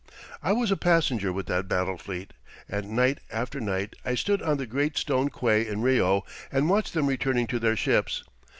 [0.41, 2.33] I was a passenger with that battle fleet,
[2.67, 6.95] and night after night I stood on the great stone quay in Rio and watched
[6.95, 8.23] them returning to their ships.